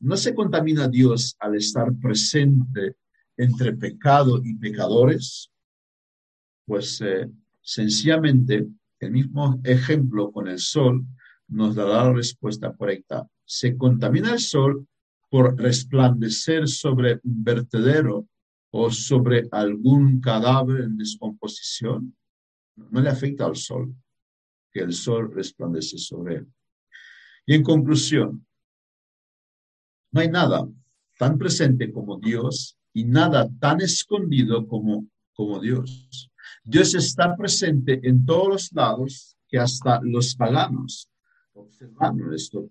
[0.00, 2.96] no se contamina Dios al estar presente
[3.36, 5.50] entre pecado y pecadores,
[6.66, 8.66] pues eh, sencillamente
[8.98, 11.04] el mismo ejemplo con el sol
[11.48, 13.26] nos dará la respuesta correcta.
[13.44, 14.86] Se contamina el sol
[15.28, 18.26] por resplandecer sobre un vertedero
[18.70, 22.16] o sobre algún cadáver en descomposición.
[22.76, 23.94] No le afecta al sol
[24.72, 26.46] que el sol resplandece sobre él.
[27.46, 28.46] Y en conclusión,
[30.12, 30.68] no hay nada
[31.18, 36.30] tan presente como Dios y nada tan escondido como, como Dios.
[36.64, 41.08] Dios está presente en todos los lados que hasta los paganos
[41.52, 42.68] observan esto,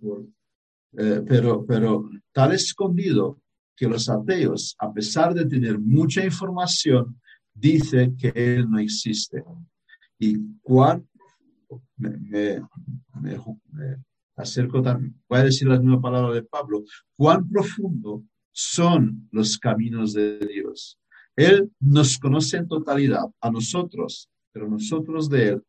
[0.97, 3.41] eh, pero, pero tan escondido
[3.75, 7.19] que los ateos, a pesar de tener mucha información,
[7.53, 9.43] dicen que Él no existe.
[10.17, 11.07] Y cuán
[11.97, 12.61] me,
[14.35, 16.83] acerco también, voy a decir la misma palabra de Pablo,
[17.17, 20.99] cuán profundo son los caminos de Dios.
[21.35, 25.63] Él nos conoce en totalidad, a nosotros, pero nosotros de Él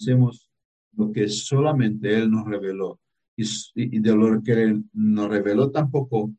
[0.00, 0.48] hacemos
[0.92, 3.00] lo que solamente Él nos reveló.
[3.36, 6.32] Y, y de lo que Él nos reveló tampoco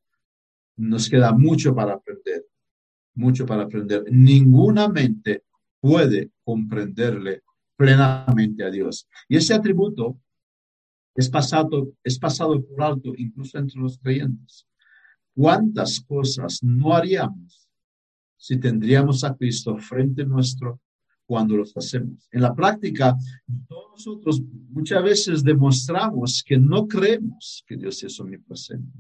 [0.78, 2.46] nos queda mucho para aprender,
[3.14, 4.04] mucho para aprender.
[4.10, 5.44] Ninguna mente
[5.80, 7.44] puede comprenderle
[7.76, 9.08] plenamente a Dios.
[9.28, 10.18] Y ese atributo
[11.16, 14.68] es pasado, es pasado por alto incluso entre los creyentes.
[15.34, 17.68] ¿Cuántas cosas no haríamos
[18.38, 20.80] si tendríamos a Cristo frente nuestro
[21.26, 22.28] cuando los hacemos?
[22.32, 23.16] En la práctica,
[23.68, 29.00] todos nosotros muchas veces demostramos que no creemos que Dios es omnipresente,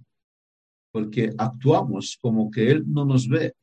[0.91, 3.53] porque actuamos como que Él no nos ve.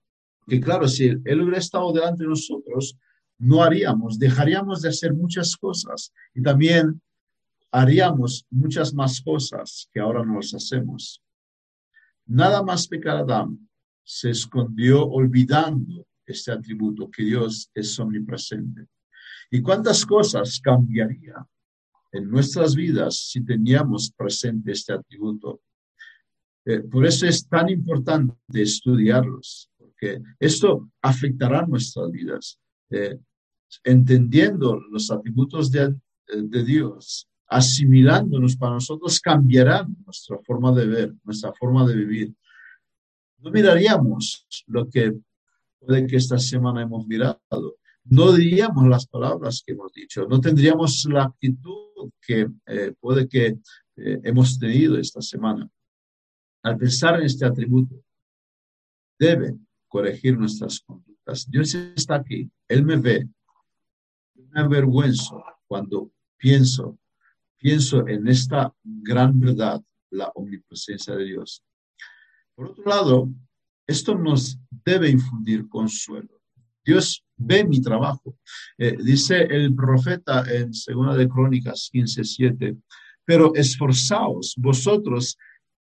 [0.47, 2.99] Que claro, si Él hubiera estado delante de nosotros,
[3.43, 7.03] no haríamos, dejaríamos de hacer muchas cosas y también
[7.73, 11.21] haríamos muchas más cosas que ahora no las hacemos.
[12.25, 13.69] Nada más pecar Adán
[14.05, 18.87] se escondió olvidando este atributo que Dios es omnipresente.
[19.51, 21.45] ¿Y cuántas cosas cambiaría
[22.13, 25.63] en nuestras vidas si teníamos presente este atributo?
[26.65, 32.61] Eh, por eso es tan importante estudiarlos, porque esto afectará nuestras vidas.
[32.89, 33.19] Eh,
[33.85, 35.95] entendiendo los atributos de,
[36.27, 42.35] de Dios, asimilándonos para nosotros, cambiará nuestra forma de ver, nuestra forma de vivir.
[43.39, 45.13] No miraríamos lo que
[45.79, 47.41] puede que esta semana hemos mirado.
[48.05, 53.59] No diríamos las palabras que hemos dicho, no tendríamos la actitud que eh, puede que
[53.97, 55.69] eh, hemos tenido esta semana.
[56.63, 58.03] Al pensar en este atributo,
[59.19, 59.57] debe
[59.89, 61.49] corregir nuestras conductas.
[61.51, 63.29] Dios está aquí, Él me ve.
[64.53, 66.99] Me avergüenzo cuando pienso,
[67.59, 71.65] pienso en esta gran verdad, la omnipresencia de Dios.
[72.55, 73.29] Por otro lado,
[73.87, 76.43] esto nos debe infundir consuelo.
[76.85, 78.37] Dios ve mi trabajo.
[78.77, 82.77] Eh, dice el profeta en Segunda de Crónicas 15:7,
[83.25, 85.39] pero esforzaos vosotros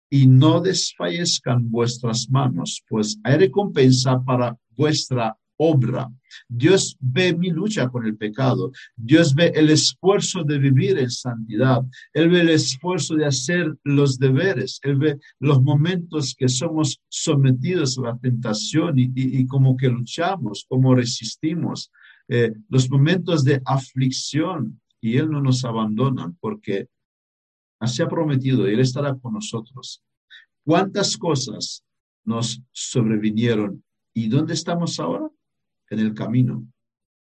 [0.09, 6.11] y no desfallezcan vuestras manos, pues hay recompensa para vuestra obra.
[6.47, 8.71] Dios ve mi lucha con el pecado.
[8.95, 11.83] Dios ve el esfuerzo de vivir en santidad.
[12.13, 14.79] Él ve el esfuerzo de hacer los deberes.
[14.81, 20.95] Él ve los momentos que somos sometidos a la tentación y, como que luchamos, como
[20.95, 21.91] resistimos.
[22.27, 26.87] Eh, los momentos de aflicción y Él no nos abandona porque
[27.79, 30.01] así ha prometido y Él estará con nosotros.
[30.65, 31.83] ¿Cuántas cosas
[32.25, 33.83] nos sobrevinieron
[34.13, 35.29] y dónde estamos ahora?
[35.91, 36.65] En el camino,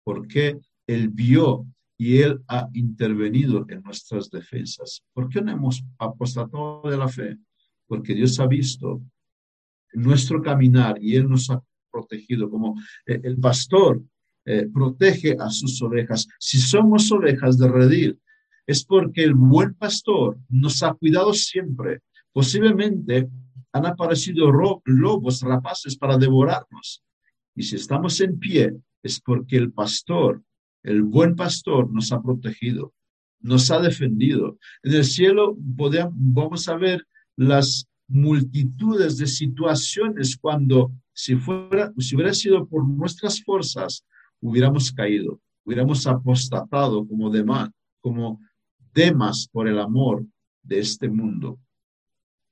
[0.05, 1.67] porque Él vio
[1.99, 5.03] y Él ha intervenido en nuestras defensas.
[5.13, 7.37] ¿Por qué no hemos apostado de la fe?
[7.87, 9.03] Porque Dios ha visto
[9.93, 14.01] nuestro caminar y Él nos ha protegido como eh, el pastor
[14.45, 16.27] eh, protege a sus ovejas.
[16.39, 18.21] Si somos ovejas de redil,
[18.67, 22.01] es porque el buen pastor nos ha cuidado siempre.
[22.33, 23.29] Posiblemente
[23.73, 24.51] han aparecido
[24.85, 27.03] lobos rapaces para devorarnos,
[27.55, 30.43] y si estamos en pie, es porque el pastor,
[30.83, 32.93] el buen pastor, nos ha protegido,
[33.41, 34.59] nos ha defendido.
[34.83, 42.15] En el cielo podemos, vamos a ver las multitudes de situaciones cuando si fuera, si
[42.15, 44.05] hubiera sido por nuestras fuerzas,
[44.41, 47.71] hubiéramos caído, hubiéramos apostatado como demás,
[48.01, 48.41] como
[48.93, 50.27] demás por el amor
[50.63, 51.59] de este mundo.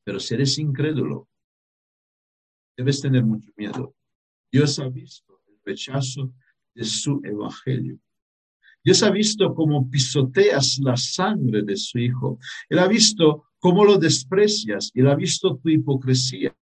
[0.05, 1.29] Pero si eres incrédulo,
[2.77, 3.95] debes tener mucho miedo.
[4.51, 6.33] Dios ha visto el rechazo
[6.75, 7.99] de su evangelio.
[8.85, 12.39] Dios ha visto cómo pisoteas la sangre de su hijo.
[12.69, 16.57] Él ha visto cómo lo desprecias él ha visto tu hipocresía.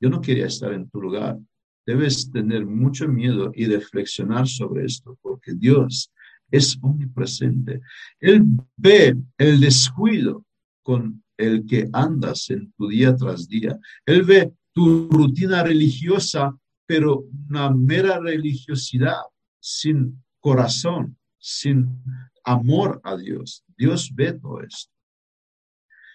[0.00, 1.38] Yo no quería estar en tu lugar.
[1.86, 6.12] Debes tener mucho miedo y reflexionar sobre esto, porque Dios
[6.50, 7.80] es omnipresente.
[8.20, 8.44] Él
[8.76, 10.44] ve el descuido
[10.82, 13.78] con el que andas en tu día tras día.
[14.06, 16.56] Él ve tu rutina religiosa,
[16.86, 19.22] pero una mera religiosidad
[19.60, 22.02] sin corazón, sin
[22.44, 23.64] amor a Dios.
[23.76, 24.92] Dios ve todo esto.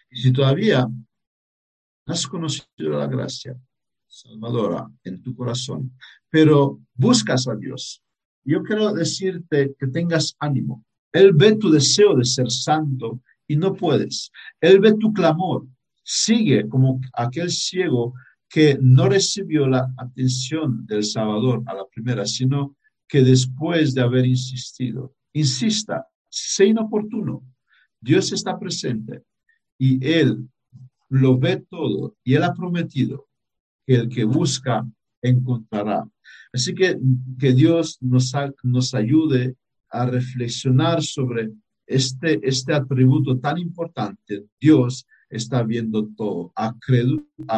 [0.10, 0.88] Y si todavía
[2.06, 3.58] has conocido la gracia
[4.08, 5.92] salvadora en tu corazón,
[6.30, 8.02] pero buscas a Dios,
[8.44, 10.86] yo quiero decirte que tengas ánimo.
[11.12, 14.32] Él ve tu deseo de ser santo y no puedes.
[14.62, 15.68] Él ve tu clamor.
[16.04, 18.14] Sigue como aquel ciego
[18.50, 22.78] que no recibió la atención del Salvador a la primera, sino
[23.08, 27.44] que después de haber insistido, insista, sé inoportuno.
[28.00, 29.24] Dios está presente
[29.78, 30.48] y Él
[31.10, 33.28] lo ve todo y Él ha prometido
[33.86, 34.86] que el que busca
[35.22, 36.08] encontrará.
[36.54, 36.98] Así que
[37.40, 38.34] que Dios nos,
[38.64, 39.56] nos ayude
[39.90, 41.52] a reflexionar sobre
[41.86, 44.46] este, este atributo tan importante.
[44.60, 46.52] Dios está viendo todo.
[46.56, 46.76] A,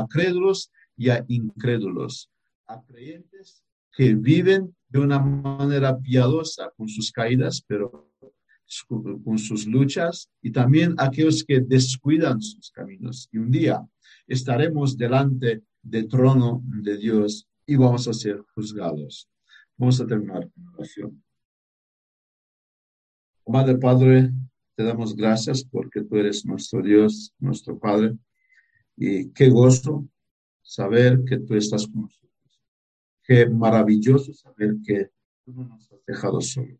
[0.07, 2.29] crédulos y a incrédulos,
[2.67, 3.63] a creyentes
[3.95, 8.11] que viven de una manera piadosa con sus caídas, pero
[9.23, 13.29] con sus luchas, y también aquellos que descuidan sus caminos.
[13.31, 13.81] Y un día
[14.27, 19.29] estaremos delante del trono de Dios y vamos a ser juzgados.
[19.77, 21.23] Vamos a terminar con oración.
[23.47, 24.31] Madre Padre,
[24.75, 28.17] te damos gracias porque tú eres nuestro Dios, nuestro Padre,
[28.97, 30.05] y qué gozo
[30.69, 32.61] saber que tú estás con nosotros.
[33.23, 35.09] Qué maravilloso saber que
[35.43, 36.77] tú no nos has dejado solo.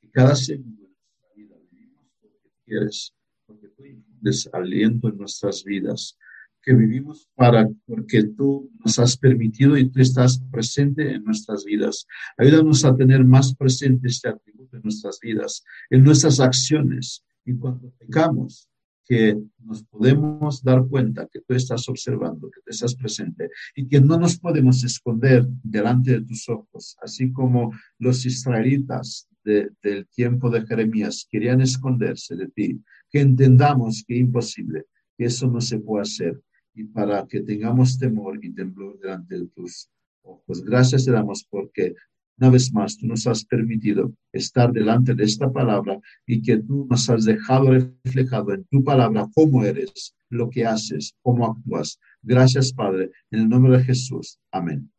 [0.00, 3.12] Que cada segundo de nuestra vida vivimos porque quieres,
[3.44, 6.16] porque tú infundes aliento en nuestras vidas,
[6.62, 12.06] que vivimos para porque tú nos has permitido y tú estás presente en nuestras vidas.
[12.36, 17.24] Ayúdanos a tener más presente este atributo en nuestras vidas, en nuestras acciones.
[17.44, 18.68] Y cuando pecamos,
[19.06, 24.00] que nos podemos dar cuenta que tú estás observando, que tú estás presente y que
[24.00, 30.66] no nos podemos esconder delante de tus ojos, así como los israelitas del tiempo de
[30.66, 32.80] Jeremías querían esconderse de ti,
[33.10, 34.86] que entendamos que es imposible,
[35.16, 36.40] que eso no se puede hacer
[36.74, 39.88] y para que tengamos temor y temblor delante de tus
[40.22, 40.62] ojos.
[40.64, 41.94] Gracias te damos porque
[42.38, 46.86] una vez más, tú nos has permitido estar delante de esta palabra y que tú
[46.90, 51.98] nos has dejado reflejado en tu palabra cómo eres, lo que haces, cómo actúas.
[52.22, 54.38] Gracias, Padre, en el nombre de Jesús.
[54.50, 54.90] Amén.